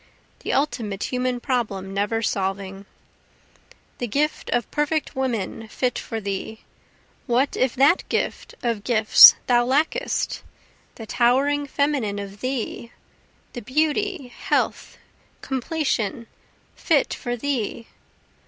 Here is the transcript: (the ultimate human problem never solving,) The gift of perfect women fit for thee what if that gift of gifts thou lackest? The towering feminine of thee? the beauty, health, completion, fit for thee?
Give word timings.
(the 0.39 0.51
ultimate 0.51 1.03
human 1.11 1.39
problem 1.39 1.93
never 1.93 2.23
solving,) 2.23 2.87
The 3.99 4.07
gift 4.07 4.49
of 4.49 4.71
perfect 4.71 5.15
women 5.15 5.67
fit 5.67 5.99
for 5.99 6.19
thee 6.19 6.61
what 7.27 7.55
if 7.55 7.75
that 7.75 8.09
gift 8.09 8.55
of 8.63 8.83
gifts 8.83 9.35
thou 9.45 9.63
lackest? 9.65 10.41
The 10.95 11.05
towering 11.05 11.67
feminine 11.67 12.17
of 12.17 12.39
thee? 12.41 12.91
the 13.53 13.61
beauty, 13.61 14.29
health, 14.29 14.97
completion, 15.41 16.25
fit 16.75 17.13
for 17.13 17.35
thee? 17.37 17.85